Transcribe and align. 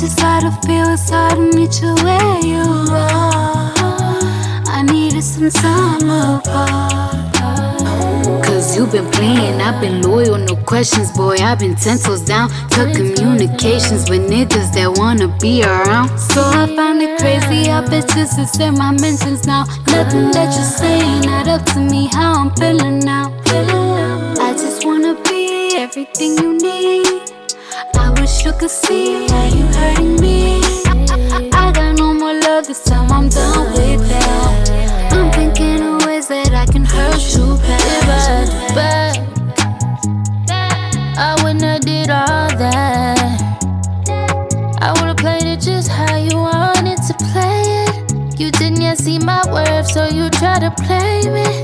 just 0.00 0.18
how 0.20 0.40
to 0.40 0.50
feel, 0.66 0.88
it's 0.88 1.10
hard 1.10 1.36
to 1.36 1.56
meet 1.56 1.82
you 1.82 1.94
where 1.96 2.40
you 2.40 2.62
are. 2.88 3.70
I 4.66 4.82
needed 4.82 5.22
some 5.22 5.50
time 5.50 6.08
apart. 6.08 7.34
Cause 8.42 8.74
you've 8.74 8.92
been 8.92 9.10
playing, 9.10 9.60
I've 9.60 9.78
been 9.82 10.00
loyal, 10.00 10.38
no 10.38 10.56
questions, 10.56 11.12
boy. 11.12 11.36
I've 11.36 11.58
been 11.58 11.74
ten 11.74 11.98
toes 11.98 12.22
down. 12.22 12.48
Cut 12.70 12.96
communications 12.96 14.08
with 14.08 14.22
niggas 14.22 14.72
that 14.72 14.96
wanna 14.96 15.28
be 15.38 15.64
around. 15.64 16.18
So 16.18 16.40
I 16.44 16.66
find 16.74 17.02
it 17.02 17.18
crazy, 17.18 17.70
I 17.70 17.86
bet 17.86 18.14
you 18.16 18.24
sister 18.24 18.72
my 18.72 18.92
mentions 18.92 19.46
now. 19.46 19.64
Nothing 19.86 20.30
that 20.30 20.54
you're 20.56 20.72
saying, 20.80 21.22
not 21.22 21.46
up 21.46 21.62
to 21.74 21.80
me, 21.80 22.06
how 22.06 22.40
I'm 22.40 22.50
feeling 22.56 23.00
now. 23.00 23.34
I 23.46 24.52
just 24.52 24.86
wanna 24.86 25.14
be 25.24 25.76
everything 25.76 26.38
you 26.38 26.56
need. 26.56 27.32
I 27.94 28.10
wish 28.18 28.46
you 28.46 28.52
could 28.52 28.70
see 28.70 29.29
tried 50.50 50.60
to 50.60 50.82
play 50.82 51.30
me. 51.30 51.59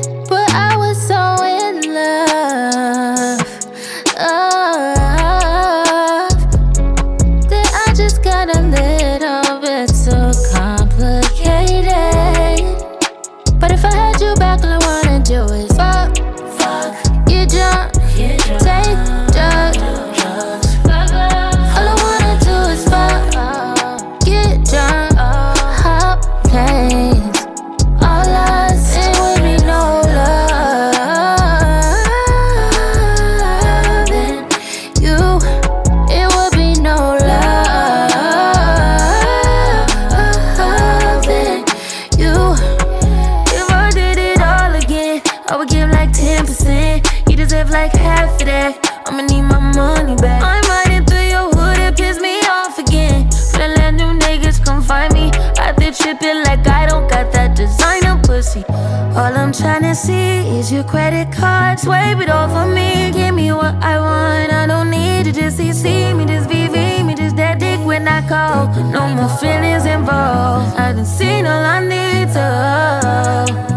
Call. 68.28 68.68
No 68.90 69.08
more 69.14 69.28
feelings 69.38 69.84
involved. 69.86 70.76
I 70.76 70.92
done 70.92 71.06
seen 71.06 71.46
all 71.46 71.64
I 71.64 71.80
need 71.80 72.32
to. 72.34 73.75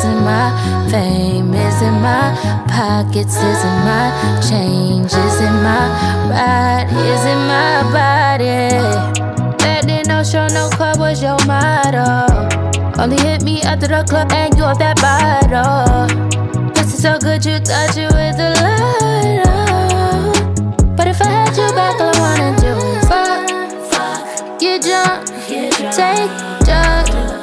Status? 0.00 0.04
Is 0.04 0.04
it 0.04 0.20
my 0.20 0.88
fame? 0.90 1.54
Is 1.54 1.82
it 1.82 1.90
my 1.90 2.34
pockets? 2.68 3.36
Is 3.36 3.64
it 3.64 3.84
my 3.84 4.40
change? 4.48 5.12
Is 5.12 5.40
it 5.40 5.52
my 5.62 5.88
ride? 6.30 6.88
Is 6.90 7.24
it 7.24 7.36
my 7.36 7.82
body? 7.92 8.70
Back 9.58 9.82
then, 9.84 10.04
no 10.08 10.22
show, 10.22 10.46
no 10.48 10.68
club 10.70 10.98
was 10.98 11.22
your 11.22 11.38
motto. 11.46 12.26
Only 13.00 13.16
hit 13.18 13.42
me 13.42 13.62
after 13.62 13.88
the 13.88 14.04
club 14.08 14.32
and 14.32 14.56
you 14.56 14.64
off 14.64 14.78
that 14.78 14.96
bottle. 15.00 16.06
This 16.74 16.94
is 16.94 17.02
so 17.02 17.18
good, 17.18 17.44
you 17.44 17.58
thought 17.58 17.96
you 17.96 18.08
was 18.08 18.36
the 18.36 18.50
light. 18.60 19.44
But 20.96 21.06
if 21.06 21.20
I 21.22 21.30
had 21.30 21.56
you 21.56 21.68
back, 21.74 22.00
all 22.00 22.14
I 22.14 22.20
wanna 22.20 22.56
do 22.60 22.76
is 22.96 23.08
fuck, 23.08 24.58
get 24.58 24.82
drunk, 24.82 25.26
take 25.92 26.30
drugs. 26.64 27.39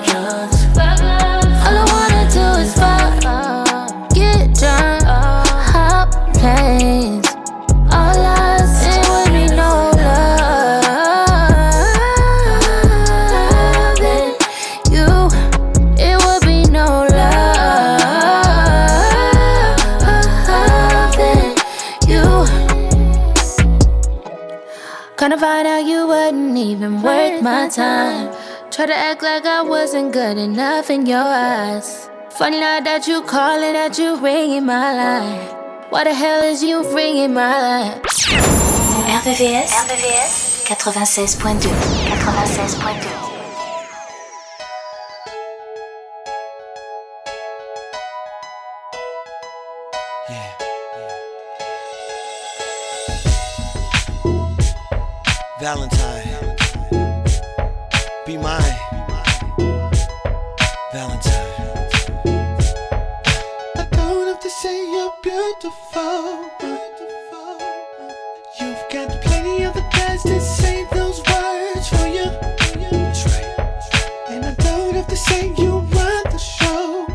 Kinda 25.38 25.54
find 25.54 25.68
out 25.68 25.86
you 25.86 26.07
wasn't 26.07 26.57
even 26.57 27.04
worth 27.04 27.44
my 27.44 27.69
time. 27.69 28.34
Try 28.72 28.88
to 28.88 28.98
act 28.98 29.22
like 29.22 29.45
I 29.45 29.62
wasn't 29.62 30.12
good 30.12 30.36
enough 30.36 30.89
in 30.89 31.06
your 31.06 31.19
eyes. 31.22 32.10
Funny 32.31 32.60
now 32.60 32.80
that 32.80 33.07
you 33.07 33.22
calling, 33.22 33.74
that 33.74 34.00
you 34.00 34.18
ringing 34.18 34.66
my 34.66 34.94
line. 34.95 35.48
Why 35.92 36.06
the 36.06 36.13
hell 36.16 36.42
is 36.44 36.63
you 36.63 36.81
ringing 36.92 37.36
my 37.36 37.54
line? 37.62 38.01
RVVS, 38.01 39.69
RVVS 39.86 40.66
96.2. 40.66 41.69
96.2. 42.18 43.37
beautiful. 65.67 66.49
You've 68.59 68.83
got 68.91 69.21
plenty 69.21 69.63
of 69.63 69.73
the 69.73 69.85
guys 69.91 70.23
to 70.23 70.39
say 70.39 70.85
those 70.91 71.19
words 71.19 71.87
for 71.89 72.07
you. 72.07 72.29
And 74.29 74.45
I 74.45 74.53
don't 74.59 74.95
have 74.95 75.07
to 75.07 75.17
say 75.17 75.47
you 75.57 75.79
run 75.79 76.23
the 76.31 76.37
show. 76.37 77.05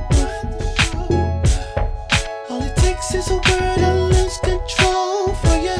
All 2.50 2.62
it 2.62 2.76
takes 2.76 3.14
is 3.14 3.31
a 3.31 3.37
word, 3.37 3.78
I 3.78 3.94
lose 3.94 4.38
control 4.38 5.34
for 5.34 5.56
you. 5.56 5.78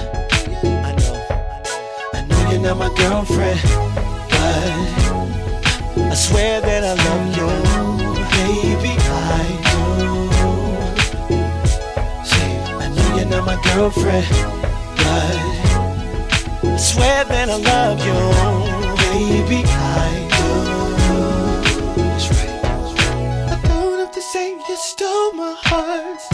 I 0.89 0.95
know. 0.99 1.27
I 2.15 2.25
know 2.27 2.51
you're 2.51 2.61
not 2.61 2.77
my 2.79 2.95
girlfriend, 2.97 3.61
but 4.31 6.11
I 6.11 6.15
swear 6.15 6.61
that 6.61 6.85
I 6.85 6.95
love 7.05 7.37
you, 7.37 7.62
know 13.43 13.57
my 13.57 13.63
girlfriend, 13.75 14.27
but 14.97 15.37
I 16.65 16.77
swear 16.77 17.25
that 17.25 17.49
I 17.49 17.57
love 17.57 17.99
you, 18.07 18.15
baby. 19.11 19.63
I 19.67 20.29
do. 20.37 22.03
That's 22.03 22.29
right. 22.31 22.65
I 23.53 23.69
don't 23.69 23.99
have 23.99 24.13
to 24.13 24.23
say 24.23 24.53
you 24.53 24.77
stole 24.77 25.33
my 25.33 25.55
heart. 25.59 26.32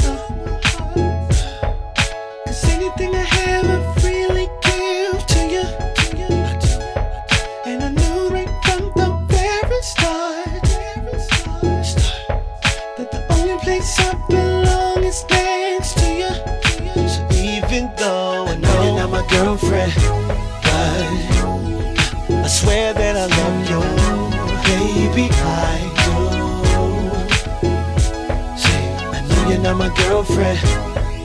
My 29.89 29.95
girlfriend, 29.97 30.59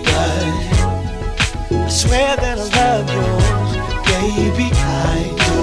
but 0.03 0.15
I 1.71 1.87
swear 1.89 2.35
that 2.37 2.57
I 2.59 2.63
love 2.79 3.09
you, 3.13 3.23
baby. 4.11 4.69
I 4.73 4.77
do. 5.43 5.59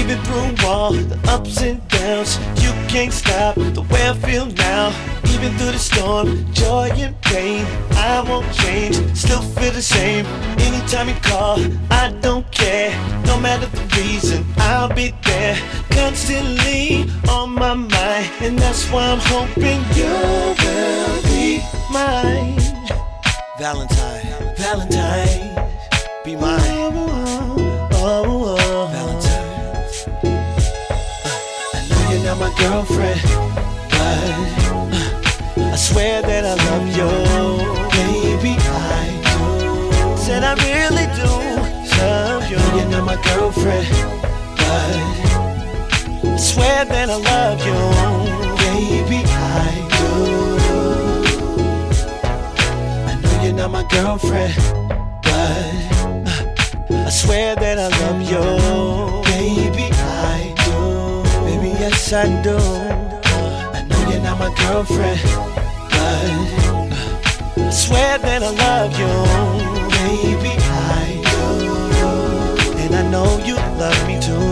Even 0.00 0.18
through 0.24 0.66
all 0.66 0.92
the 0.92 1.18
ups 1.28 1.62
and 1.62 1.80
downs, 1.88 2.38
you 2.62 2.70
can't 2.88 3.12
stop 3.12 3.54
the 3.56 3.82
way 3.90 4.08
I 4.08 4.14
feel 4.14 4.46
now. 4.46 4.92
Even 5.34 5.52
through 5.58 5.72
the 5.72 5.78
storm, 5.78 6.52
joy 6.52 6.90
and 6.94 7.20
pain, 7.22 7.66
I 7.92 8.20
won't 8.28 8.52
change, 8.52 8.96
still 9.16 9.42
feel 9.42 9.72
the 9.72 9.82
same. 9.82 10.26
Anytime 10.58 11.08
you 11.08 11.16
call, 11.22 11.58
why 18.92 19.06
I'm 19.12 19.18
hoping 19.20 19.80
you 19.96 20.12
will 20.60 21.22
be 21.22 21.60
mine. 21.90 22.58
Valentine, 23.58 24.26
Valentine, 24.56 25.68
be 26.24 26.36
mine. 26.36 26.60
Oh 26.60 26.90
oh 26.94 27.08
oh, 27.10 27.88
oh, 27.92 28.24
oh, 28.26 28.56
oh. 28.58 28.86
Valentine. 28.92 29.50
I 31.74 31.76
know 31.88 32.02
you're 32.10 32.24
not 32.24 32.36
my 32.38 32.50
girlfriend, 32.58 33.20
but 33.90 34.20
uh, 35.58 35.72
I 35.72 35.76
swear 35.76 36.20
that 36.22 36.44
I 36.44 36.54
love 36.68 36.86
you, 36.98 37.10
baby. 37.96 38.54
I 38.58 38.66
do. 39.24 40.16
Said 40.22 40.42
I 40.44 40.54
really 40.68 41.06
do 41.16 41.30
love 42.02 42.44
you. 42.50 42.58
You're 42.76 42.90
not 42.90 43.04
my 43.06 43.16
girlfriend, 43.22 43.86
but 44.56 44.92
I 46.24 46.36
swear 46.36 46.84
that 46.84 47.08
I 47.10 47.16
love 47.16 47.58
you, 47.60 47.61
girlfriend, 54.12 54.54
but 55.22 55.72
I 56.90 57.10
swear 57.10 57.56
that 57.56 57.78
I 57.78 57.88
love 58.02 58.20
you, 58.20 58.44
baby. 59.24 59.88
I 59.90 60.52
do. 60.64 61.22
Baby, 61.46 61.70
yes 61.80 62.12
I 62.12 62.26
do. 62.42 62.58
I 63.72 63.82
know 63.88 64.10
you're 64.10 64.20
not 64.20 64.38
my 64.38 64.52
girlfriend, 64.60 65.18
but 65.88 67.64
I 67.64 67.70
swear 67.70 68.18
that 68.18 68.42
I 68.42 68.50
love 68.50 68.92
you, 69.00 69.12
baby. 69.96 70.56
I 70.60 71.22
do. 71.32 72.76
And 72.82 72.94
I 72.94 73.08
know 73.08 73.38
you 73.46 73.56
love 73.56 74.06
me 74.06 74.20
too. 74.20 74.51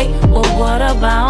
way. 0.00 0.12
But 0.32 0.46
what 0.58 0.82
about 0.82 1.29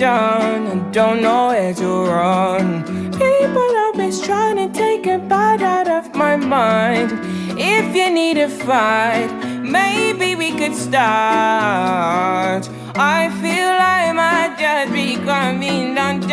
done 0.00 0.66
and 0.66 0.92
don't 0.94 1.20
know 1.20 1.48
where 1.48 1.74
to 1.74 2.06
run. 2.06 2.82
People 3.12 3.76
always 3.84 4.18
trying 4.22 4.56
to 4.56 4.68
take 4.72 5.06
a 5.06 5.18
bite 5.18 5.60
out 5.60 5.88
of 5.88 6.14
my 6.14 6.36
mind. 6.36 7.12
If 7.58 7.94
you 7.94 8.08
need 8.08 8.38
a 8.38 8.48
fight, 8.48 9.30
maybe 9.62 10.34
we 10.36 10.52
could 10.52 10.74
start. 10.74 12.66
I 12.96 13.28
feel 13.42 13.68
I 13.98 14.12
might 14.12 14.56
just 14.58 14.90
be 14.94 15.16
coming 15.16 15.98
undone. 15.98 16.30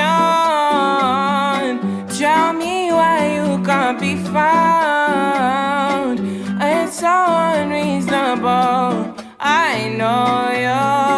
Tell 2.07 2.53
me 2.53 2.89
why 2.93 3.35
you 3.35 3.61
can't 3.65 3.99
be 3.99 4.15
found. 4.31 6.21
It's 6.61 6.99
so 7.01 7.15
unreasonable. 7.53 9.13
I 9.41 9.89
know 9.97 10.51
you're. 10.63 11.17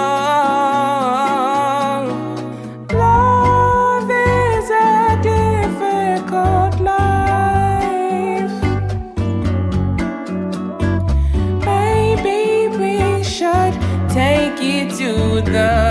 The 15.46 15.52
streets. 15.52 15.89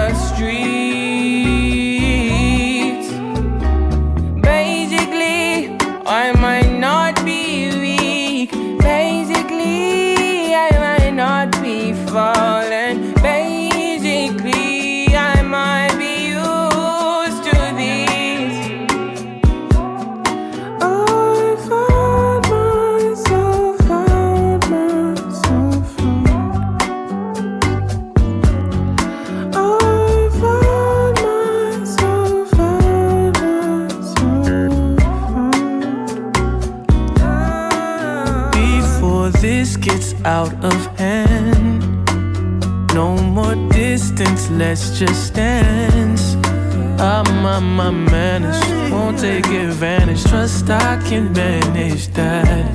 Out 40.29 40.53
of 40.63 40.99
hand, 40.99 41.81
no 42.93 43.17
more 43.17 43.55
distance, 43.71 44.51
let's 44.51 44.99
just 44.99 45.33
dance. 45.33 46.37
Ah, 47.01 47.23
I'm 47.25 47.47
on 47.47 47.65
my 47.81 47.91
manners, 47.91 48.61
won't 48.93 49.19
take 49.19 49.47
advantage. 49.47 50.23
Trust 50.25 50.69
I 50.69 51.01
can 51.09 51.33
manage 51.33 52.09
that. 52.09 52.69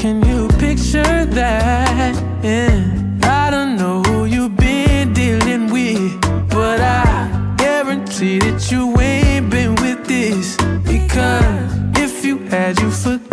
Can 0.00 0.24
you 0.24 0.48
picture 0.58 1.26
that? 1.38 2.14
Yeah. 2.42 2.80
I 3.22 3.50
don't 3.50 3.76
know 3.76 4.02
who 4.06 4.24
you've 4.24 4.56
been 4.56 5.12
dealing 5.12 5.70
with, 5.70 6.12
but 6.48 6.80
I 6.80 7.54
guarantee 7.58 8.38
that 8.38 8.70
you 8.72 8.98
ain't 8.98 9.50
been 9.50 9.74
with 9.84 10.06
this. 10.06 10.56
Because 10.92 11.70
if 11.98 12.24
you 12.24 12.38
had, 12.48 12.80
you 12.80 12.90
forget 12.90 13.25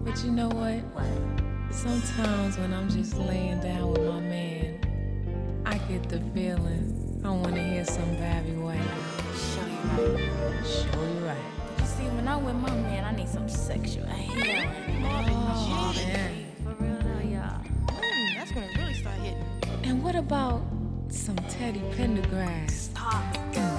But 0.03 0.23
you 0.23 0.31
know 0.31 0.49
what? 0.49 0.83
Sometimes 1.71 2.57
when 2.57 2.73
I'm 2.73 2.89
just 2.89 3.15
laying 3.17 3.59
down 3.59 3.91
with 3.91 4.07
my 4.07 4.19
man, 4.21 5.61
I 5.65 5.77
get 5.89 6.07
the 6.07 6.19
feeling 6.33 7.21
I 7.25 7.29
want 7.31 7.55
to 7.55 7.63
hear 7.63 7.83
some 7.85 8.15
Barry 8.15 8.53
White. 8.53 8.79
Show 9.35 9.65
you 9.65 10.11
right. 10.11 10.65
Show 10.65 11.01
you 11.01 11.25
right. 11.25 11.37
You 11.79 11.85
see, 11.85 12.07
when 12.15 12.27
I'm 12.27 12.45
with 12.45 12.55
my 12.55 12.71
man, 12.71 13.03
I 13.03 13.11
need 13.15 13.27
some 13.27 13.49
sexual 13.49 14.05
healing. 14.05 14.69
Oh, 15.03 15.93
man. 15.95 16.45
For 16.63 16.73
real 16.83 16.99
though, 17.01 17.27
y'all. 17.27 17.61
Mm, 17.87 18.35
that's 18.37 18.53
when 18.53 18.63
it 18.63 18.77
really 18.77 18.93
start 18.93 19.17
hitting. 19.17 19.43
And 19.83 20.03
what 20.03 20.15
about 20.15 20.61
some 21.09 21.35
Teddy 21.49 21.81
Pendergrass? 21.91 22.84
Stop. 23.05 23.53
Turn 23.53 23.74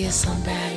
get 0.00 0.12
some 0.14 0.40
back. 0.44 0.69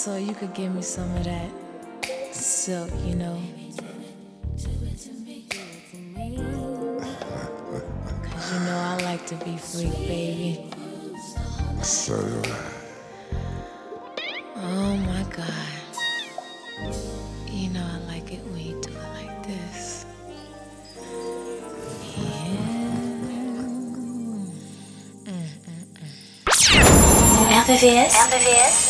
so 0.00 0.16
you 0.16 0.32
could 0.32 0.54
give 0.54 0.74
me 0.74 0.80
some 0.80 1.14
of 1.14 1.24
that 1.24 1.50
silk, 2.32 2.90
you 3.04 3.14
know. 3.16 3.38
Cause 8.22 8.52
you 8.54 8.60
know 8.60 8.78
I 8.78 8.96
like 9.04 9.26
to 9.26 9.34
be 9.44 9.58
freak, 9.58 9.92
baby. 10.08 10.70
So 11.82 12.16
do 12.16 12.50
I. 12.50 12.72
Oh 14.56 14.96
my 14.96 15.22
god. 15.36 15.68
You 17.50 17.68
know 17.68 17.84
I 17.84 17.98
like 18.10 18.32
it 18.32 18.42
when 18.46 18.60
you 18.60 18.80
do 18.80 18.88
it 18.88 19.08
like 19.20 19.46
this. 19.46 20.06
Yeah. 22.16 22.70
Mm, 25.26 25.44
mm, 27.52 28.89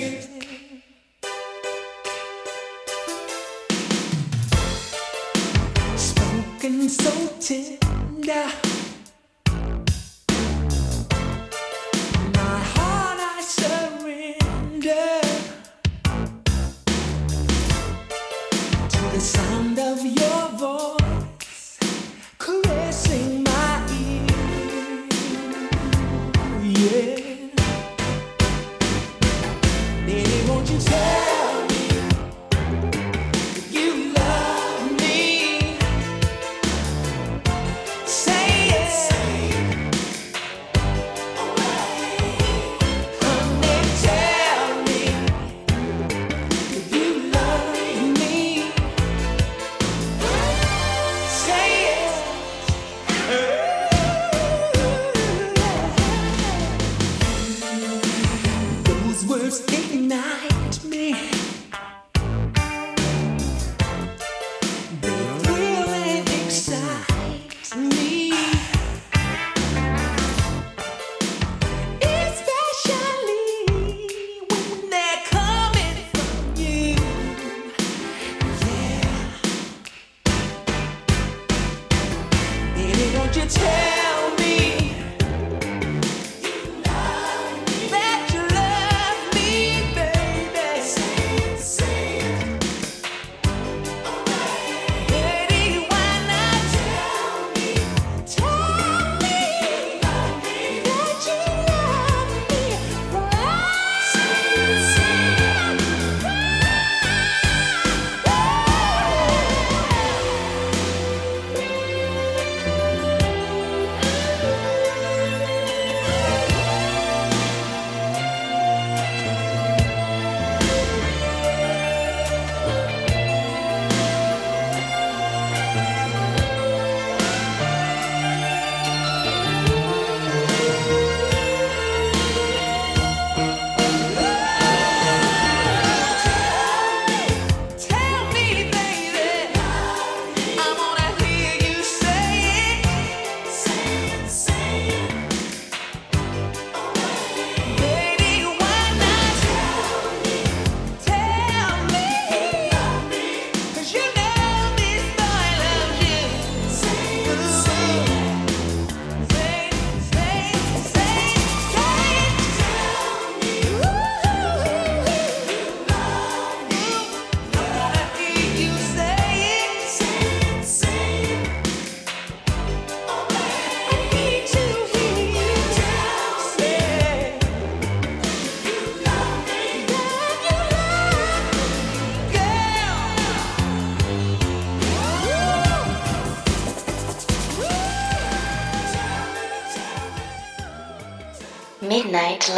Get 192.41 192.57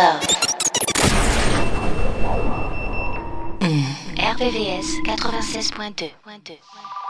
RVVS 4.15 5.03
96.2. 5.03 7.02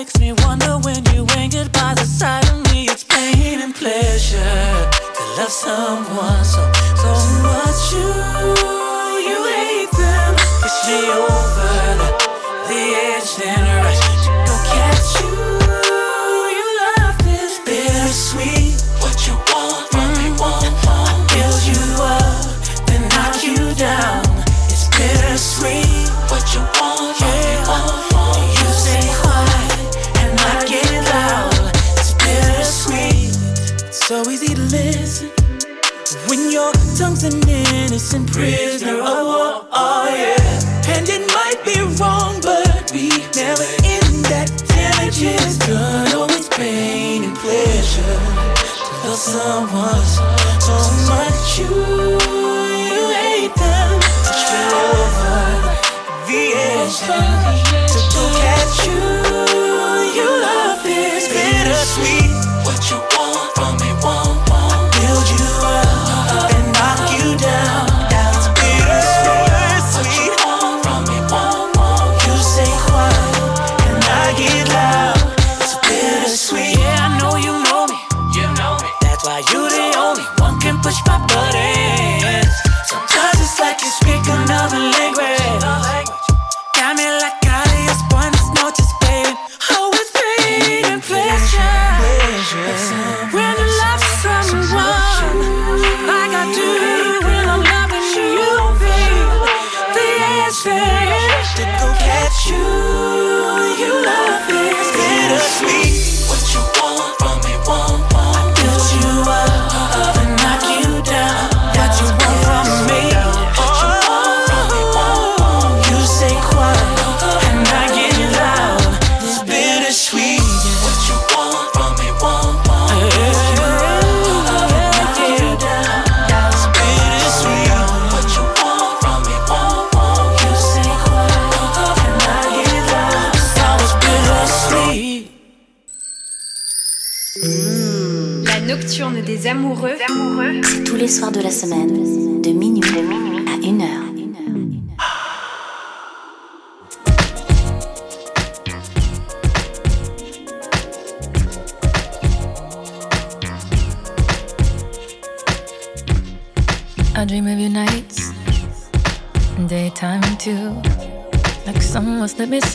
makes 0.00 0.18
me 0.18 0.32
wonder 0.44 0.78
when 0.78 1.04
you 1.12 1.26
ain't 1.36 1.52
get 1.52 1.70
by 1.74 1.92
the 1.92 2.06
side 2.06 2.48
of 2.48 2.56
me. 2.72 2.86
It's 2.88 3.04
pain 3.04 3.60
and 3.60 3.74
pleasure 3.74 4.38
to 4.38 5.22
love 5.36 5.52
someone 5.52 6.42
so, 6.42 6.62
so 7.02 7.12
much. 7.44 7.80
You, 7.92 8.08
you 9.28 9.38
hate 9.56 9.92
them. 9.92 10.32
Push 10.62 10.78
me 10.88 11.00
over 11.04 11.72
the, 12.00 12.08
the 12.68 12.80
edge, 13.12 13.36
then 13.36 13.84
rush. 13.84 13.99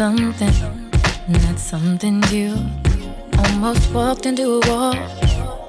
something, 0.05 0.53
not 1.27 1.57
something 1.57 2.19
new. 2.31 2.55
Almost 3.39 3.91
walked 3.91 4.27
into 4.27 4.45
a 4.57 4.61
wall. 4.69 4.93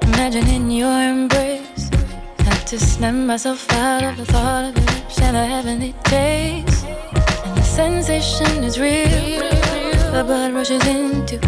Imagining 0.09 0.69
your 0.69 0.97
embrace. 1.11 1.89
Had 2.45 2.61
to 2.67 2.77
snap 2.77 3.15
myself 3.15 3.61
out 3.71 4.03
of 4.03 4.15
the 4.17 4.25
thought 4.25 4.65
of 4.65 4.75
your 4.77 4.85
lips 4.93 5.19
and 5.21 5.35
the 5.35 5.45
heavenly 5.53 5.93
taste. 6.03 6.85
And 7.45 7.57
the 7.57 7.63
sensation 7.63 8.63
is 8.63 8.79
real. 8.79 9.41
The 10.15 10.23
blood 10.27 10.53
rushes 10.53 10.85
into. 10.85 11.39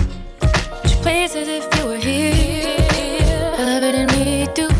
Places 1.03 1.47
if 1.47 1.65
you 1.75 1.85
were 1.89 2.03
here? 2.09 3.53
Elevating 3.59 4.07
me 4.17 4.47
too. 4.55 4.78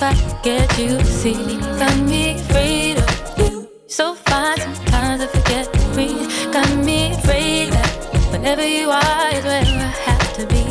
if 0.00 0.04
I 0.04 0.14
get 0.42 0.78
you 0.78 0.98
to 0.98 1.04
see. 1.04 1.58
Got 1.78 1.98
me 1.98 2.36
afraid 2.36 2.98
of 2.98 3.38
you. 3.38 3.68
So 3.88 4.14
fine, 4.14 4.58
sometimes 4.58 5.22
I 5.22 5.26
forget 5.26 5.72
to 5.72 5.78
breathe. 5.92 6.52
Got 6.52 6.70
me 6.84 7.12
afraid 7.14 7.72
that 7.72 7.90
whenever 8.30 8.66
you 8.66 8.90
are 8.90 9.28
is 9.34 9.44
where 9.44 9.64
I 9.64 9.90
have 10.06 10.32
to 10.38 10.46
be. 10.54 10.64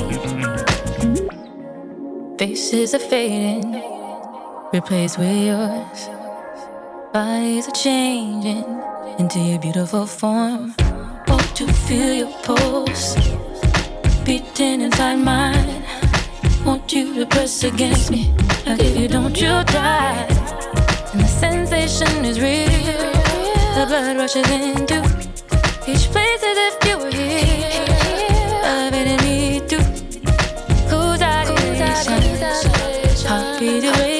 Faces 2.38 2.94
are 2.94 3.00
fading, 3.00 3.82
replaced 4.72 5.18
with 5.18 5.38
yours. 5.50 6.10
Bodies 7.12 7.68
are 7.68 7.78
changing 7.84 8.64
into 9.20 9.40
your 9.40 9.60
beautiful 9.60 10.06
form. 10.06 10.74
Hope 11.28 11.54
to 11.56 11.68
feel 11.86 12.14
your 12.14 12.32
pulse 12.44 13.16
beating 14.24 14.82
inside 14.82 15.20
mine? 15.20 15.84
Want 16.66 16.94
you 16.94 17.14
to 17.16 17.26
press 17.26 17.64
against 17.64 18.10
me? 18.12 18.34
If 18.70 18.98
you 18.98 19.08
don't, 19.08 19.40
you 19.40 19.64
die. 19.64 20.28
And 21.14 21.22
the 21.22 21.28
sensation 21.28 22.26
is 22.26 22.40
real. 22.42 22.68
The 23.76 23.86
blood 23.88 24.18
rushes 24.18 24.50
into 24.52 25.00
each 25.88 26.12
place 26.12 26.44
as 26.44 26.58
if 26.68 26.76
you 26.86 26.98
were 26.98 27.12
here. 27.12 27.86
Love 28.64 28.94
it 28.94 29.08
and 29.08 29.22
me 29.24 29.62
too. 29.70 29.84
Cool 30.90 31.18
dilation. 31.18 32.22
Heartbeat 33.26 33.86
away. 33.86 34.17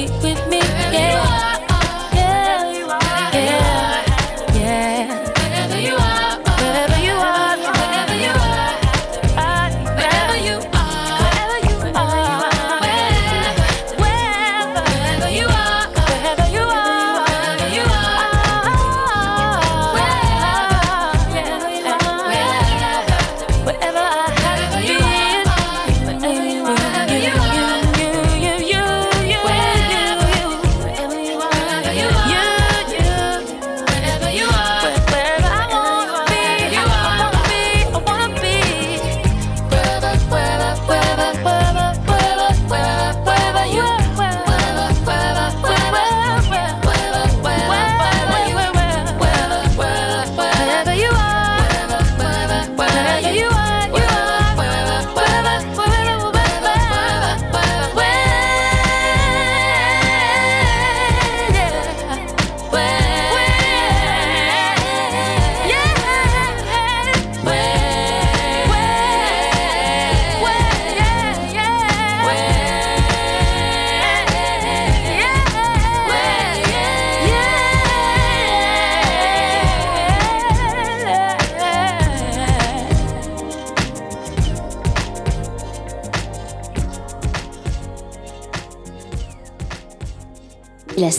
La 0.00 0.29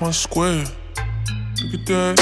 my 0.00 0.12
square. 0.12 0.64
Look 1.62 1.74
at 1.74 1.86
that. 1.86 2.20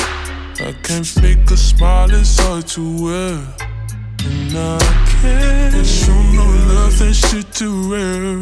I 0.60 0.72
can't 0.82 1.06
fake 1.06 1.50
a 1.50 1.56
smile, 1.56 2.08
it's 2.10 2.38
hard 2.38 2.66
to 2.68 3.02
wear. 3.02 3.34
And 4.24 4.56
I 4.56 4.78
can't 5.20 5.86
show 5.86 6.22
no 6.32 6.46
love, 6.72 6.98
that 6.98 7.14
shit 7.14 7.52
too 7.52 7.92
rare. 7.92 8.40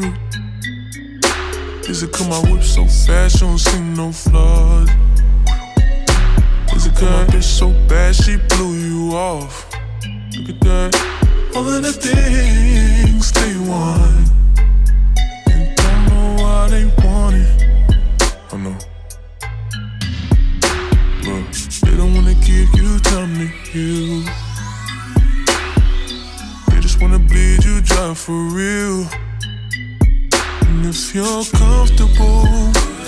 Is 1.91 2.03
it 2.05 2.13
cause 2.13 2.29
my 2.29 2.39
whip 2.51 2.63
so 2.63 2.87
fast, 2.87 3.41
you 3.41 3.49
don't 3.49 3.59
see 3.59 3.81
no 3.81 4.13
flaws? 4.13 4.89
Is 6.77 6.87
it 6.87 6.95
cause 6.95 7.11
my 7.11 7.27
bitch 7.33 7.43
so 7.43 7.71
bad, 7.89 8.15
she 8.15 8.37
blew 8.51 8.75
you 8.75 9.17
off? 9.17 9.67
Look 10.37 10.51
at 10.51 10.61
that. 10.61 10.91
All 11.57 11.69
of 11.69 11.83
the 11.83 11.93
things 11.93 13.33
they 13.33 13.57
want. 13.69 14.22
Why 16.63 16.69
they 16.69 16.85
want 17.03 17.35
it. 17.35 17.49
I 18.53 18.57
know. 18.57 18.77
They 21.83 21.97
don't 21.97 22.15
wanna 22.15 22.35
give 22.35 22.69
you 22.79 23.01
time 23.01 23.35
to 23.41 23.47
heal. 23.67 24.23
They 26.69 26.81
just 26.81 27.01
wanna 27.01 27.19
bleed 27.19 27.65
you 27.65 27.81
dry 27.81 28.15
for 28.15 28.39
real. 28.59 29.09
And 30.69 30.87
if 30.87 31.13
you're 31.13 31.45
comfortable, 31.47 32.47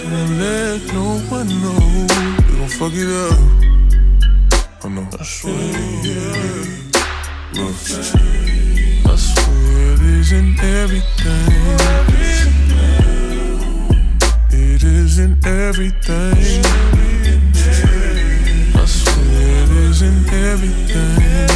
then 0.02 0.28
let 0.40 0.80
no 0.92 1.20
one 1.30 1.48
know. 1.62 2.07
They 2.46 2.55
gon' 2.59 2.68
fuck 2.80 2.92
it 2.92 3.11
up. 3.28 3.38
I 4.84 4.88
know. 4.88 5.07
I 5.20 5.22
swear, 5.22 5.55
yeah. 6.02 6.64
Look, 7.55 7.76
I 9.12 9.16
swear 9.16 9.92
it 9.94 10.00
isn't 10.02 10.59
everything. 10.61 11.74
It 14.95 15.01
isn't 15.01 15.45
everything. 15.45 16.36
isn't 19.90 20.32
everything. 20.32 21.49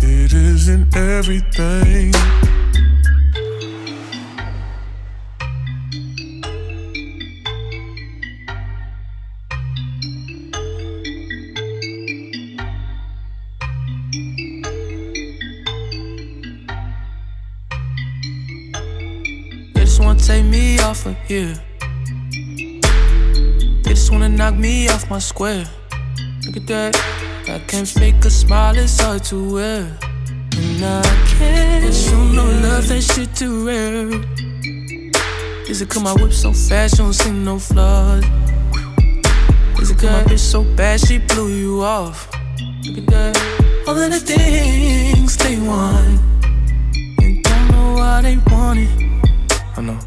It 0.00 0.32
isn't 0.32 0.96
everything. 0.96 2.12
My 25.10 25.18
square. 25.18 25.64
Look 26.46 26.56
at 26.56 26.66
that. 26.66 26.96
I 27.48 27.58
can't 27.66 27.86
fake 27.86 28.24
a 28.24 28.30
smile, 28.30 28.76
it's 28.76 29.00
hard 29.00 29.24
to 29.24 29.54
wear. 29.54 29.98
And 30.56 30.84
I 30.84 31.02
can't 31.38 31.94
show 31.94 32.24
no 32.24 32.44
love, 32.44 32.88
that 32.88 33.02
shit 33.02 33.34
too 33.34 33.66
rare. 33.66 34.08
Is 35.68 35.82
it 35.82 35.88
cause 35.88 36.02
my 36.02 36.12
whip 36.12 36.32
so 36.32 36.52
fast, 36.52 36.98
you 36.98 37.04
don't 37.04 37.12
see 37.12 37.30
no 37.30 37.58
flaws? 37.58 38.24
Is 39.80 39.90
it 39.90 40.02
my 40.02 40.22
bitch 40.24 40.38
so 40.38 40.64
bad 40.76 41.00
she 41.00 41.18
blew 41.18 41.48
you 41.48 41.82
off. 41.82 42.30
Look 42.84 42.98
at 42.98 43.06
that. 43.08 43.84
All 43.86 43.98
of 43.98 44.10
the 44.10 44.20
things 44.20 45.36
they 45.36 45.58
want. 45.58 46.20
And 47.20 47.42
don't 47.42 47.68
know 47.70 47.94
why 47.94 48.22
they 48.22 48.36
want 48.50 48.78
it. 48.78 48.90
I 49.76 49.80
know. 49.82 49.98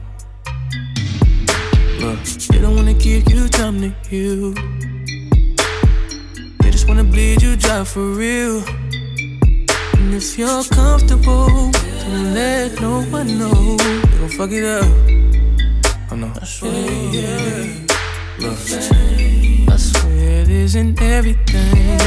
They 2.08 2.60
don't 2.60 2.74
wanna 2.74 2.94
give 2.94 3.30
you 3.30 3.50
time 3.50 3.82
to 3.82 3.90
heal. 4.08 4.54
They 6.62 6.72
just 6.72 6.88
wanna 6.88 7.04
bleed 7.04 7.42
you 7.42 7.58
dry 7.58 7.84
for 7.84 8.12
real. 8.12 8.64
And 9.98 10.14
if 10.14 10.38
you're 10.38 10.64
comfortable, 10.64 11.50
don't 11.50 12.34
let 12.34 12.80
no 12.80 13.02
one 13.12 13.38
know. 13.38 13.76
They 13.76 14.18
gon' 14.20 14.30
fuck 14.30 14.52
it 14.52 14.64
up. 14.64 14.86
I 16.10 16.16
know. 16.16 16.32
I 16.42 16.46
swear, 16.46 16.72
yeah. 17.12 17.66
Look, 18.40 18.58
I 19.74 19.76
swear 19.76 20.42
it 20.44 20.50
isn't 20.50 21.02
everything. 21.02 22.00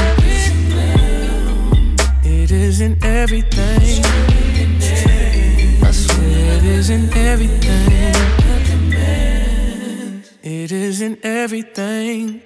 It 2.23 2.49
isn't 2.49 3.05
everything. 3.05 4.03
I 5.83 5.91
swear 5.91 6.57
it 6.57 6.63
isn't 6.63 7.15
everything. 7.15 8.40
It 10.43 10.71
isn't 10.71 11.23
everything. 11.23 12.41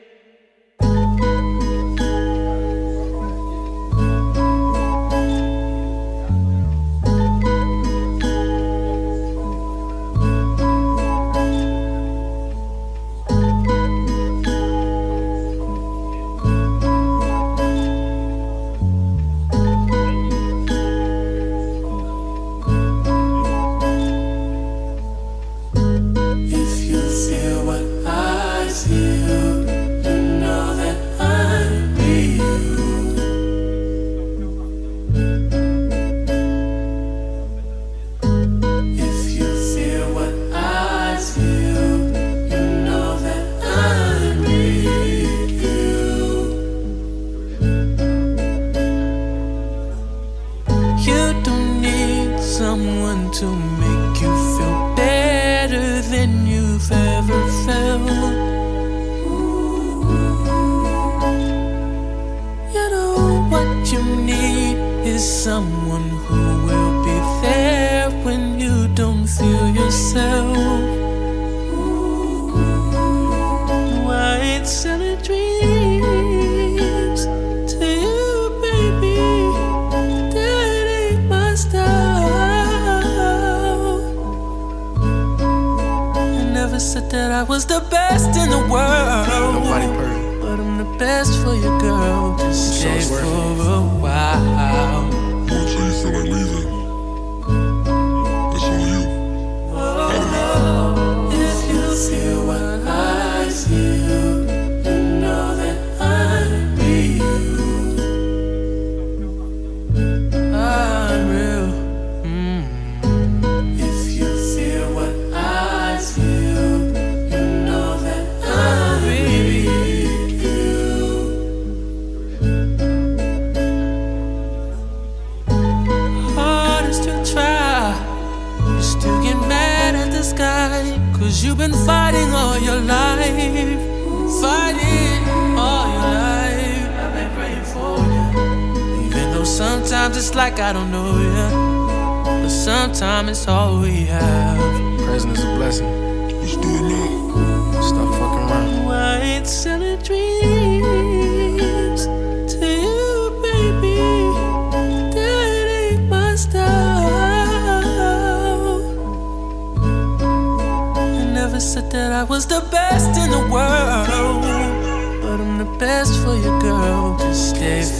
days 167.66 168.00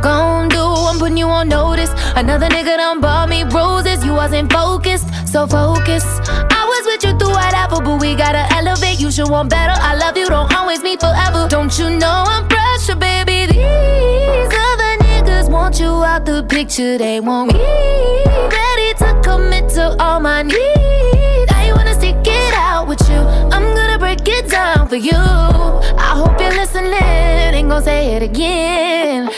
gon' 0.00 0.48
do? 0.48 0.62
I'm 0.62 0.98
putting 0.98 1.16
you 1.16 1.28
on 1.28 1.48
notice. 1.48 1.90
Another 2.16 2.46
nigga 2.48 2.76
done 2.76 3.00
bought 3.00 3.28
me 3.28 3.44
roses. 3.44 4.04
You 4.04 4.12
wasn't 4.14 4.52
focused, 4.52 5.06
so 5.26 5.46
focused. 5.46 6.06
I 6.28 6.62
was 6.70 6.82
with 6.86 7.04
you 7.04 7.18
through 7.18 7.34
whatever, 7.34 7.80
but 7.82 8.00
we 8.00 8.14
gotta 8.14 8.46
elevate. 8.54 9.00
You 9.00 9.10
should 9.10 9.28
want 9.28 9.50
better. 9.50 9.74
I 9.80 9.94
love 9.96 10.16
you, 10.16 10.28
don't 10.28 10.52
always 10.54 10.82
me 10.82 10.96
forever. 10.96 11.46
Don't 11.48 11.76
you 11.78 11.90
know 11.90 12.24
I'm 12.26 12.46
pressure, 12.48 12.96
baby? 12.96 13.52
These 13.52 14.52
other 14.66 14.92
niggas 15.04 15.50
want 15.50 15.78
you 15.80 15.88
out 16.04 16.24
the 16.24 16.42
picture. 16.48 16.98
They 16.98 17.20
want 17.20 17.52
me 17.52 17.60
ready 17.60 18.94
to 19.02 19.20
commit 19.22 19.68
to 19.70 19.96
all 20.02 20.20
my 20.20 20.42
needs. 20.42 21.52
I 21.52 21.72
wanna 21.74 21.94
stick 21.94 22.16
it 22.24 22.54
out 22.54 22.88
with 22.88 23.00
you. 23.08 23.20
I'm 23.54 23.74
gonna 23.74 23.98
break 23.98 24.26
it 24.26 24.48
down 24.50 24.88
for 24.88 24.96
you. 24.96 25.12
I 25.14 26.12
hope 26.16 26.40
you're 26.40 26.50
listening. 26.50 26.94
Ain't 26.94 27.68
gon' 27.68 27.82
say 27.82 28.14
it 28.16 28.22
again. 28.22 29.30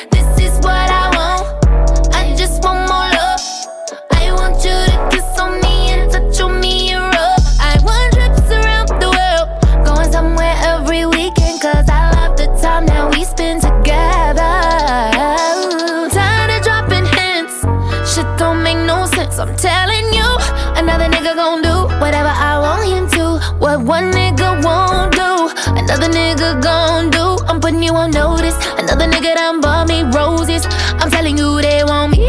So 19.33 19.45
I'm 19.45 19.55
telling 19.57 20.13
you, 20.13 20.27
another 20.75 21.05
nigga 21.05 21.35
gon' 21.37 21.63
do 21.63 21.87
whatever 22.01 22.29
I 22.29 22.59
want 22.59 22.85
him 22.89 23.09
to. 23.11 23.39
What 23.59 23.81
one 23.81 24.11
nigga 24.11 24.63
won't 24.65 25.13
do, 25.13 25.49
another 25.79 26.09
nigga 26.09 26.61
gon' 26.61 27.11
do. 27.11 27.39
I'm 27.47 27.61
putting 27.61 27.83
you 27.83 27.95
on 27.95 28.11
notice. 28.11 28.57
Another 28.77 29.07
nigga 29.07 29.35
done 29.37 29.61
bought 29.61 29.89
me 29.89 30.03
roses. 30.03 30.67
I'm 30.99 31.11
telling 31.11 31.39
you 31.39 31.63
they 31.63 31.85
want 31.85 32.13
me. 32.13 32.27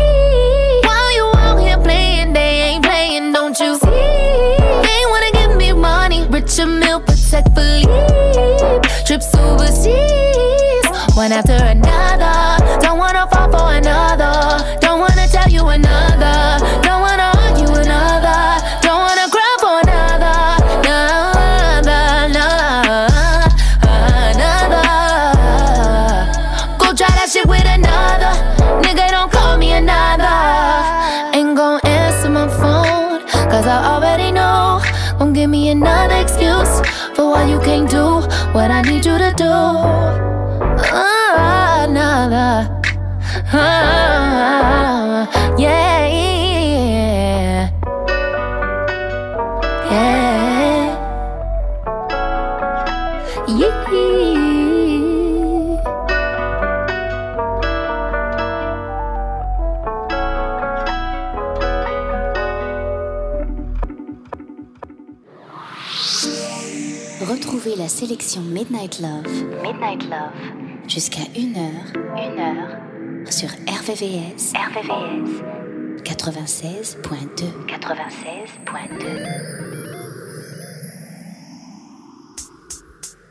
While 0.85 1.11
you 1.15 1.31
out 1.37 1.57
here 1.57 1.79
playing, 1.79 2.33
they 2.33 2.61
ain't 2.69 2.85
playing, 2.85 3.33
don't 3.33 3.59
you 3.59 3.75
see? 3.79 3.89
They 4.85 5.01
wanna 5.11 5.31
give 5.33 5.57
me 5.57 5.73
money, 5.73 6.27
richer 6.27 6.67
meal, 6.67 6.99
protect 6.99 7.55
Philippe. 7.55 8.87
Trips 9.05 9.33
overseas, 9.35 10.85
one 11.15 11.31
after 11.31 11.53
another. 11.53 12.79
Don't 12.79 12.99
wanna 12.99 13.27
fall 13.31 13.49
for 13.51 13.73
another. 13.73 14.10
Midnight 68.61 68.99
Love. 68.99 69.25
Midnight 69.63 70.03
Love. 70.07 70.35
Jusqu'à 70.87 71.23
1 71.35 71.55
Heure, 71.55 71.87
1 72.15 72.37
Heure. 72.37 72.77
Sur 73.27 73.49
RVVS. 73.49 74.53
RVVS. 74.53 75.41
96.2. 76.03 77.65
96.2. 77.65 77.81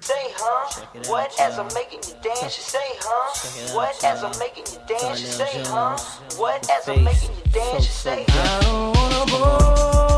Say, 0.01 0.15
huh? 0.35 0.67
What 1.07 1.31
as 1.39 1.61
I'm 1.61 1.69
making 1.75 2.01
you 2.09 2.15
dance, 2.25 2.57
you 2.57 2.65
say, 2.65 2.79
huh? 3.01 3.77
What 3.77 4.03
as 4.03 4.25
I'm 4.25 4.37
making 4.41 4.65
you 4.73 4.81
dance, 4.89 5.21
you 5.21 5.29
say, 5.29 5.63
huh? 5.65 5.97
What 6.39 6.69
as 6.69 6.89
I'm 6.89 7.05
making 7.05 7.31
you 7.37 7.53
dance, 7.53 7.87
you 7.87 7.93
say, 7.93 8.25
I 8.29 8.61
don't 8.63 9.31
wanna. 9.31 10.10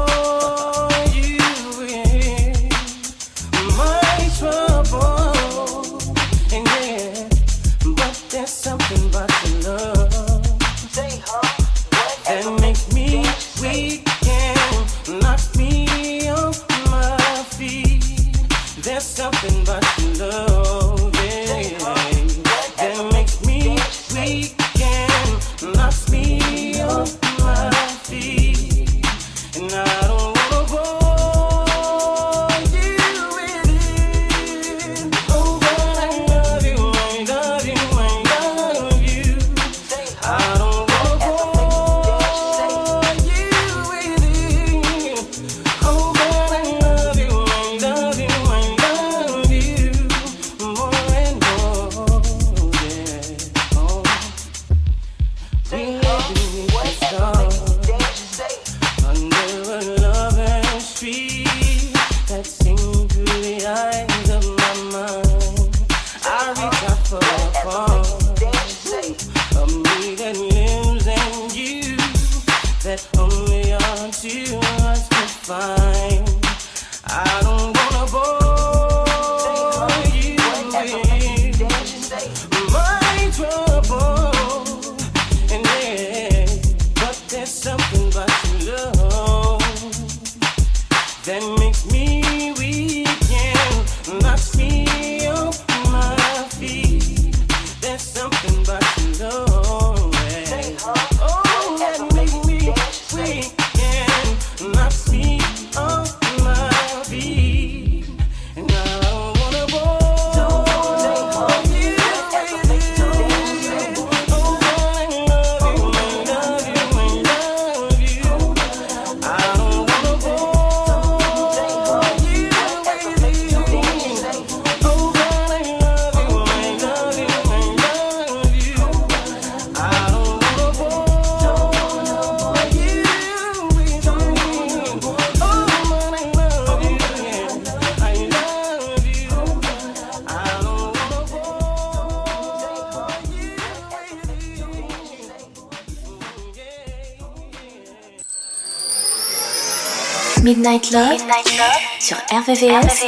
Midnight 150.62 150.92
Love, 150.92 151.18
Midnight 151.18 151.58
Love 151.58 151.80
sur 151.98 152.16
RVVS, 152.30 153.02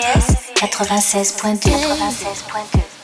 RVVS 0.57 0.83
96.2. 0.83 1.71
96.2. 1.71 2.95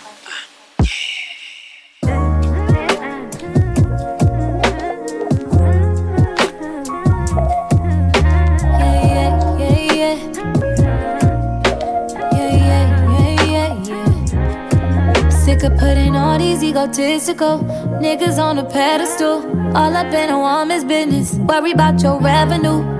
putting 15.79 16.17
all 16.17 16.39
these 16.39 16.63
egotistical 16.65 17.59
niggas 18.01 18.39
on 18.39 18.59
a 18.59 18.65
pedestal. 18.65 19.45
All 19.77 19.97
up 19.97 20.13
in 20.13 20.31
a 20.31 20.39
woman's 20.39 20.85
business. 20.85 21.35
Worry 21.35 21.71
about 21.71 22.03
your 22.03 22.21
revenue. 22.21 23.00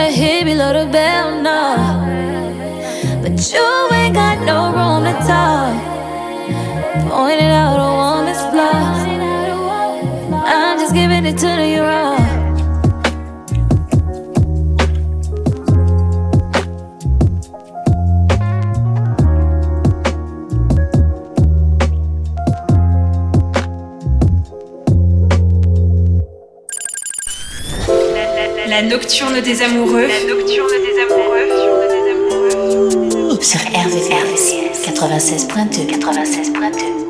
Tryna 0.00 0.12
hit 0.12 0.44
below 0.46 0.72
the 0.72 0.90
bell, 0.90 1.42
no. 1.42 1.76
But 3.20 3.52
you 3.52 3.88
ain't 3.92 4.14
got 4.14 4.38
no 4.46 4.72
room 4.72 5.04
to 5.04 5.12
talk. 5.28 5.76
Pointing 7.10 7.50
out 7.50 7.76
a 7.76 7.90
woman's 8.00 8.40
flaws. 8.50 9.00
I'm 10.46 10.78
just 10.78 10.94
giving 10.94 11.26
it 11.26 11.36
to 11.40 11.66
you 11.68 11.82
raw. 11.82 12.19
Nocturne 29.00 29.40
des 29.40 29.62
amoureux. 29.62 30.06
La 30.06 30.20
nocturne 30.28 30.68
des 30.68 31.00
amoureux. 31.00 31.48
Sur 33.40 33.60
RVRVCS 33.60 34.84
96.2 34.84 35.86
96.2 35.98 37.00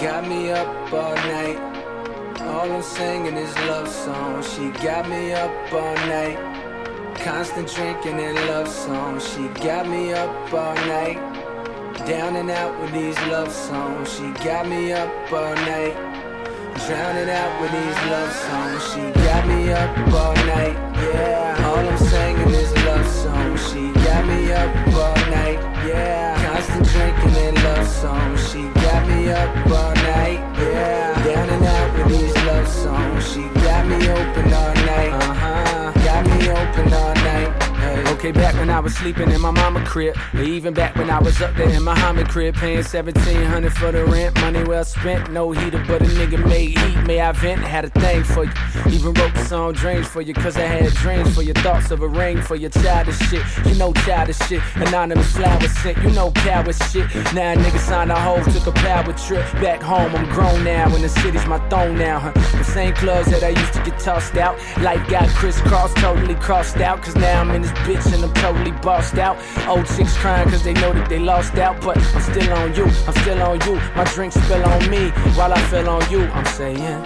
Got 0.00 0.28
me 0.28 0.50
up 0.50 0.92
all 0.92 1.14
night. 1.14 1.58
All 2.42 2.70
I'm 2.70 2.82
singing 2.82 3.36
is 3.38 3.54
love 3.66 3.88
songs. 3.88 4.52
She 4.54 4.70
got 4.84 5.08
me 5.08 5.32
up 5.32 5.50
all 5.72 5.94
night. 6.08 6.53
Constant 7.24 7.66
drinking 7.74 8.20
and 8.20 8.36
love 8.48 8.68
songs. 8.68 9.26
She 9.26 9.48
got 9.64 9.88
me 9.88 10.12
up 10.12 10.52
all 10.52 10.74
night. 10.74 11.16
Down 12.06 12.36
and 12.36 12.50
out 12.50 12.78
with 12.78 12.92
these 12.92 13.18
love 13.28 13.50
songs. 13.50 14.12
She 14.14 14.30
got 14.44 14.68
me 14.68 14.92
up 14.92 15.08
all 15.32 15.54
night. 15.54 15.96
Drowning 16.86 17.30
out 17.30 17.60
with 17.62 17.72
these 17.72 18.10
love 18.12 18.30
songs. 18.30 18.92
She 18.92 19.24
got 19.24 19.46
me 19.48 19.72
up 19.72 19.96
all 20.12 20.34
night. 20.34 20.76
Yeah. 21.00 21.64
All 21.66 21.78
I'm 21.78 21.96
singing 21.96 22.50
is 22.50 22.70
love 22.84 23.06
songs. 23.06 23.72
She 23.72 23.90
got 24.04 24.26
me 24.26 24.52
up 24.52 24.76
all 24.88 25.16
night. 25.30 25.60
Yeah. 25.86 26.43
Constant 26.66 26.88
drinking 26.88 27.36
and 27.36 27.62
love 27.62 27.86
songs. 27.86 28.50
She 28.50 28.68
got 28.68 29.06
me 29.06 29.30
up 29.30 29.66
all 29.66 29.94
night. 29.94 30.40
Yeah. 30.56 31.24
Down 31.24 31.50
and 31.50 31.64
out 31.64 31.98
with 31.98 32.08
these 32.08 32.34
love 32.46 32.66
songs. 32.66 33.32
She 33.32 33.42
got 33.60 33.86
me 33.86 33.96
open 33.96 34.52
all 34.52 34.74
night. 34.74 35.12
Uh 35.12 35.34
huh. 35.34 35.92
Got 35.92 36.24
me 36.24 36.48
open 36.48 36.92
all 36.92 37.14
night. 37.14 37.73
Okay, 38.14 38.32
back 38.32 38.54
when 38.54 38.70
I 38.70 38.80
was 38.80 38.94
sleeping 38.94 39.30
in 39.30 39.40
my 39.40 39.50
mama 39.50 39.84
crib, 39.84 40.16
or 40.34 40.42
even 40.42 40.74
back 40.74 40.96
when 40.96 41.10
I 41.10 41.20
was 41.20 41.40
up 41.40 41.54
there 41.56 41.68
in 41.68 41.82
my 41.82 41.94
Muhammad 41.94 42.28
crib, 42.28 42.56
paying 42.56 42.82
1700 42.82 43.72
for 43.72 43.92
the 43.92 44.04
rent, 44.04 44.34
money 44.40 44.64
well 44.64 44.84
spent, 44.84 45.30
no 45.30 45.52
heater, 45.52 45.82
but 45.86 46.02
a 46.02 46.06
nigga 46.06 46.44
made 46.48 46.76
heat. 46.76 46.96
May 47.06 47.20
I 47.20 47.30
vent? 47.32 47.60
Had 47.60 47.84
a 47.84 47.90
thing 47.90 48.24
for 48.24 48.44
you. 48.44 48.52
Even 48.90 49.12
wrote 49.14 49.32
the 49.32 49.44
song 49.44 49.72
Dreams 49.74 50.08
for 50.08 50.22
you, 50.22 50.34
cause 50.34 50.56
I 50.56 50.62
had 50.62 50.92
dreams 50.94 51.34
for 51.34 51.42
your 51.42 51.54
thoughts 51.54 51.90
of 51.92 52.02
a 52.02 52.08
ring 52.08 52.42
for 52.42 52.56
your 52.56 52.70
childish 52.70 53.18
shit. 53.28 53.42
You 53.66 53.74
know 53.76 53.92
childish 53.92 54.38
shit, 54.40 54.60
anonymous 54.74 55.30
flowers 55.32 55.70
sent, 55.78 55.98
you 55.98 56.10
know 56.10 56.32
coward 56.32 56.74
shit. 56.74 57.06
Now 57.32 57.52
a 57.52 57.56
nigga 57.56 57.78
signed 57.78 58.10
a 58.10 58.16
hoe, 58.16 58.42
took 58.42 58.66
a 58.66 58.72
power 58.72 59.12
trip 59.12 59.44
back 59.62 59.80
home. 59.80 60.14
I'm 60.16 60.28
grown 60.30 60.64
now, 60.64 60.92
and 60.92 61.04
the 61.04 61.08
city's 61.08 61.46
my 61.46 61.60
throne 61.68 61.96
now, 61.96 62.18
huh? 62.18 62.32
The 62.58 62.64
same 62.64 62.94
clubs 62.94 63.30
that 63.30 63.44
I 63.44 63.50
used 63.50 63.72
to 63.74 63.82
get 63.84 63.98
tossed 64.00 64.36
out. 64.36 64.58
Life 64.80 65.08
got 65.08 65.28
crisscrossed, 65.28 65.96
totally 65.98 66.34
crossed 66.34 66.78
out, 66.78 67.02
cause 67.02 67.14
now 67.14 67.40
I'm 67.40 67.50
in 67.52 67.62
this 67.62 67.72
bitch 67.86 68.12
and 68.12 68.24
I'm 68.24 68.32
totally 68.34 68.72
bossed 68.72 69.18
out. 69.18 69.36
Old 69.68 69.86
chicks 69.86 70.16
crying 70.16 70.48
cause 70.48 70.62
they 70.62 70.74
know 70.74 70.92
that 70.92 71.08
they 71.08 71.18
lost 71.18 71.54
out, 71.56 71.80
but 71.82 71.96
I'm 71.98 72.22
still 72.22 72.52
on 72.54 72.74
you, 72.74 72.84
I'm 73.06 73.14
still 73.22 73.42
on 73.42 73.60
you. 73.66 73.74
My 73.96 74.04
drink 74.14 74.32
spill 74.32 74.64
on 74.64 74.90
me 74.90 75.10
while 75.36 75.52
I 75.52 75.60
fell 75.68 75.88
on 75.88 76.10
you. 76.10 76.22
I'm 76.22 76.44
saying, 76.46 77.02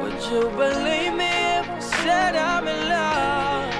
Would 0.00 0.18
you 0.30 0.50
believe 0.50 1.14
me 1.14 1.30
if 1.58 1.68
I 1.68 1.78
said 1.80 2.36
I'm 2.36 2.66
in 2.68 2.88
love? 2.88 3.70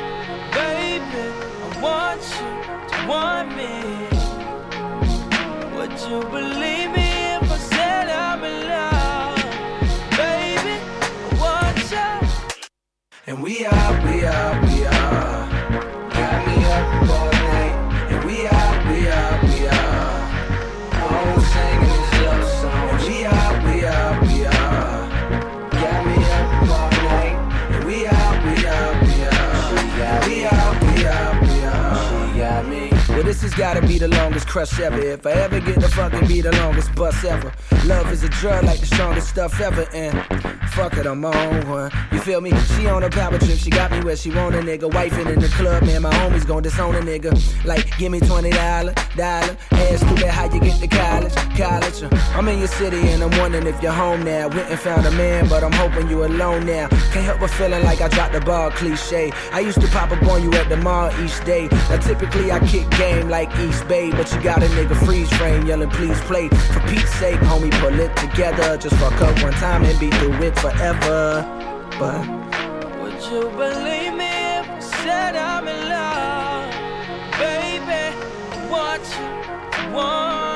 Baby, 0.54 1.24
I 1.64 1.80
want 1.82 2.22
you 2.40 2.50
to 2.90 2.98
want 3.08 3.48
me. 3.56 3.72
Would 5.76 5.92
you 6.08 6.20
believe 6.30 6.90
me 6.90 7.08
if 7.36 7.50
I 7.50 7.58
said 7.58 8.08
I'm 8.10 8.44
in 8.44 8.68
love? 8.68 9.36
Baby, 10.16 10.76
I 10.80 11.38
want 11.40 11.90
you. 11.90 12.28
And 13.26 13.42
we 13.42 13.64
are, 13.64 13.92
we 14.06 14.24
are, 14.24 14.60
we 14.66 14.74
are. 14.74 14.79
This 33.40 33.52
has 33.52 33.58
gotta 33.58 33.80
be 33.86 33.98
the 33.98 34.08
longest 34.08 34.46
crush 34.46 34.78
ever. 34.80 35.00
If 35.00 35.26
I 35.26 35.32
ever 35.32 35.60
get 35.60 35.80
to 35.80 35.88
fucking 35.88 36.28
be 36.28 36.42
the 36.42 36.52
longest 36.52 36.94
bus 36.94 37.24
ever. 37.24 37.50
Love 37.86 38.12
is 38.12 38.22
a 38.22 38.28
drug 38.28 38.64
like 38.64 38.80
the 38.80 38.86
strongest 38.86 39.30
stuff 39.30 39.58
ever. 39.60 39.88
And 39.94 40.59
fuck 40.80 40.96
it, 40.96 41.06
I'm 41.06 41.24
on 41.24 41.68
one. 41.68 41.90
You 42.10 42.20
feel 42.20 42.40
me? 42.40 42.52
She 42.72 42.86
on 42.86 43.02
a 43.02 43.10
power 43.10 43.38
trip, 43.38 43.58
she 43.58 43.70
got 43.70 43.90
me 43.90 44.00
where 44.00 44.16
she 44.16 44.30
want 44.30 44.54
a 44.54 44.60
nigga. 44.60 44.90
Wifing 44.90 45.30
in 45.32 45.38
the 45.38 45.48
club, 45.48 45.82
man, 45.84 46.02
my 46.02 46.10
homies 46.10 46.46
gon' 46.46 46.62
disown 46.62 46.94
a 46.94 47.00
nigga. 47.00 47.32
Like, 47.66 47.96
give 47.98 48.10
me 48.10 48.20
$20, 48.20 48.50
dollar. 49.16 49.56
Ask 49.72 50.06
stupid 50.06 50.28
how 50.28 50.52
you 50.52 50.60
get 50.60 50.80
to 50.80 50.88
college, 50.88 51.34
college. 51.56 52.02
Uh, 52.02 52.08
I'm 52.34 52.48
in 52.48 52.58
your 52.58 52.68
city 52.68 52.96
and 53.10 53.22
I'm 53.22 53.38
wondering 53.38 53.66
if 53.66 53.82
you're 53.82 53.92
home 53.92 54.22
now. 54.22 54.48
Went 54.48 54.70
and 54.70 54.78
found 54.78 55.06
a 55.06 55.10
man, 55.12 55.48
but 55.48 55.62
I'm 55.62 55.72
hoping 55.72 56.08
you 56.08 56.24
alone 56.24 56.66
now. 56.66 56.88
Can't 57.12 57.26
help 57.26 57.40
but 57.40 57.50
feeling 57.50 57.82
like 57.84 58.00
I 58.00 58.08
dropped 58.08 58.32
the 58.32 58.40
ball, 58.40 58.70
cliche. 58.70 59.30
I 59.52 59.60
used 59.60 59.80
to 59.80 59.88
pop 59.88 60.10
up 60.10 60.22
on 60.22 60.42
you 60.42 60.52
at 60.54 60.68
the 60.68 60.76
mall 60.78 61.10
each 61.22 61.44
day. 61.44 61.68
Now 61.90 61.98
typically 61.98 62.52
I 62.52 62.58
kick 62.66 62.88
game 62.90 63.28
like 63.28 63.50
East 63.58 63.86
Bay, 63.86 64.10
but 64.10 64.32
you 64.32 64.40
got 64.42 64.62
a 64.62 64.66
nigga 64.66 64.96
freeze 65.04 65.30
frame 65.36 65.66
yelling, 65.66 65.90
please 65.90 66.18
play. 66.22 66.48
For 66.48 66.80
Pete's 66.88 67.12
sake, 67.14 67.40
homie, 67.40 67.72
pull 67.80 67.98
it 67.98 68.14
together. 68.16 68.78
Just 68.78 68.96
fuck 68.96 69.20
up 69.20 69.42
one 69.42 69.52
time 69.54 69.84
and 69.84 69.98
be 69.98 70.10
through 70.10 70.34
it 70.42 70.56
forever. 70.70 71.44
But 71.98 72.26
Would 73.00 73.22
you 73.30 73.50
believe 73.50 74.14
me 74.14 74.30
if 74.58 74.68
I 74.68 74.80
said 74.80 75.36
I'm 75.36 75.66
in 75.68 75.88
love? 75.88 76.70
Baby, 77.38 78.16
want 78.70 79.02
you 79.18 79.92
want 79.94 80.49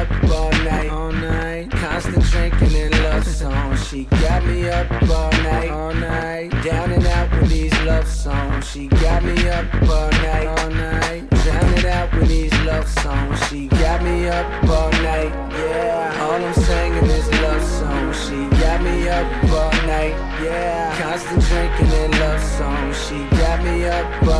up 0.00 0.30
all 0.30 0.50
night, 0.64 0.90
all 0.90 1.12
night. 1.12 1.70
Constant 1.70 2.24
drinking 2.24 2.74
and 2.74 2.94
love 3.04 3.26
songs. 3.26 3.88
She 3.88 4.04
got 4.04 4.44
me 4.44 4.68
up 4.68 4.90
all 5.02 5.30
night, 5.30 5.70
all 5.70 5.94
night. 5.94 6.50
Down 6.64 6.92
and 6.92 7.06
out 7.06 7.30
with 7.32 7.50
these 7.50 7.78
love 7.82 8.08
songs. 8.08 8.70
She 8.70 8.88
got 8.88 9.22
me 9.22 9.48
up 9.48 9.66
all 9.82 10.10
night, 10.10 10.46
all 10.46 10.70
night. 10.70 11.30
Drowning 11.44 11.86
out 11.86 12.14
with 12.14 12.28
these 12.28 12.52
love 12.64 12.88
songs. 12.88 13.48
She 13.48 13.66
got 13.66 14.02
me 14.02 14.28
up 14.28 14.46
all 14.68 14.90
night, 15.02 15.32
yeah. 15.58 16.22
All 16.22 16.44
I'm 16.48 16.54
singing 16.54 17.10
is 17.18 17.28
love 17.44 17.62
songs. 17.62 18.16
She 18.24 18.38
got 18.60 18.82
me 18.82 19.08
up 19.08 19.26
all 19.44 19.72
night, 19.86 20.14
yeah. 20.42 20.96
Constant 21.00 21.42
drinking 21.44 21.92
and 22.02 22.18
love 22.18 22.42
songs. 22.58 22.96
She 23.06 23.18
got 23.36 23.62
me 23.64 23.84
up 23.84 24.22
all 24.22 24.28
night, 24.28 24.39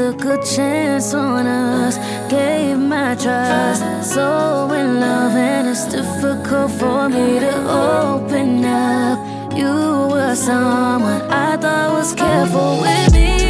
took 0.00 0.24
a 0.24 0.42
chance 0.42 1.12
on 1.12 1.46
us, 1.46 1.98
gave 2.30 2.78
my 2.78 3.14
trust. 3.14 3.82
So 4.14 4.72
in 4.72 4.98
love, 4.98 5.36
and 5.36 5.68
it's 5.68 5.84
difficult 5.84 6.70
for 6.70 7.10
me 7.10 7.38
to 7.38 7.54
open 7.68 8.64
up. 8.64 9.18
You 9.54 9.74
were 10.12 10.34
someone 10.34 11.20
I 11.30 11.58
thought 11.58 11.92
was 11.98 12.14
careful 12.14 12.80
with 12.80 13.12
me. 13.12 13.49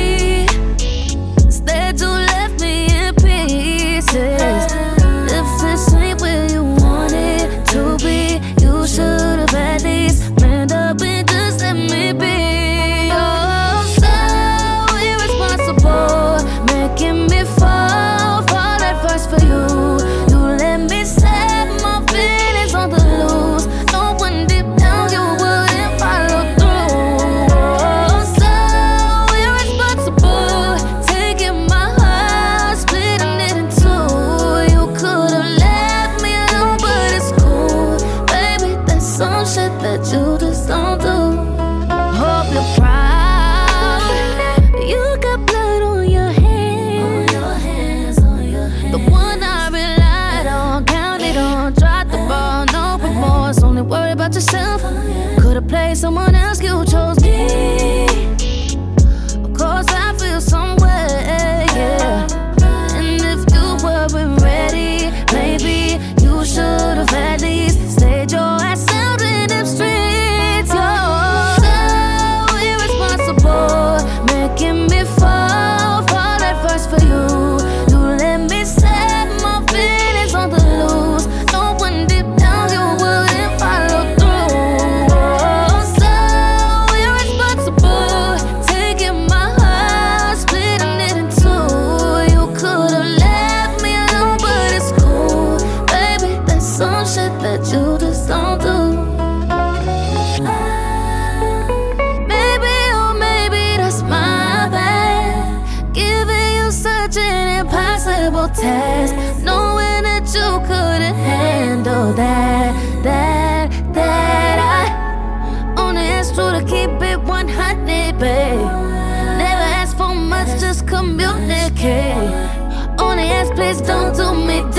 Don't 124.20 124.46
me 124.46 124.69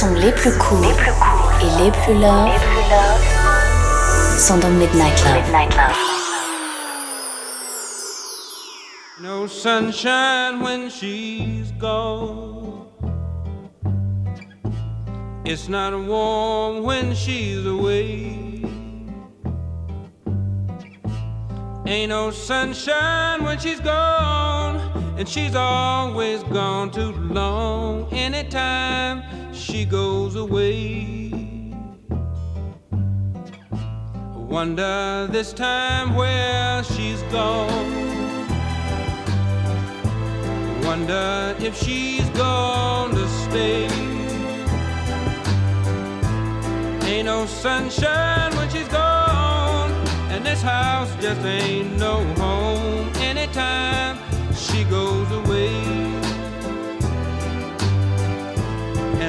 sons 0.00 0.14
les 0.14 0.32
plus 0.32 0.56
courts 0.56 0.82
et 1.60 1.84
les 1.84 1.90
plus 1.90 2.14
love 2.14 2.48
sont 4.38 4.56
dans 4.56 4.70
Midnight 4.70 5.22
Love. 5.26 5.94
No 9.20 9.46
sunshine 9.46 10.62
when 10.62 10.88
she's 10.88 11.70
gone. 11.72 12.86
It's 15.44 15.68
not 15.68 15.92
warm 15.92 16.82
when 16.82 17.14
she's 17.14 17.66
away. 17.66 18.64
Ain't 21.84 22.08
no 22.08 22.30
sunshine 22.30 23.44
when 23.44 23.58
she's 23.58 23.80
gone, 23.80 24.80
and 25.18 25.28
she's 25.28 25.54
always 25.54 26.42
gone 26.44 26.90
too 26.90 27.12
long. 27.34 28.08
Anytime 28.12 29.29
she 29.60 29.84
goes 29.84 30.36
away, 30.36 31.30
wonder 34.34 35.28
this 35.30 35.52
time 35.52 36.14
where 36.14 36.82
she's 36.82 37.22
gone. 37.24 37.68
Wonder 40.82 41.54
if 41.60 41.76
she's 41.76 42.28
gone 42.30 43.10
to 43.10 43.28
stay. 43.28 43.86
Ain't 47.06 47.26
no 47.26 47.44
sunshine 47.44 48.56
when 48.56 48.68
she's 48.70 48.88
gone, 48.88 49.90
and 50.30 50.44
this 50.44 50.62
house 50.62 51.14
just 51.20 51.44
ain't 51.44 51.98
no 51.98 52.24
home 52.36 53.10
anytime 53.16 54.18
she 54.54 54.84
goes 54.84 55.30
away. 55.32 55.49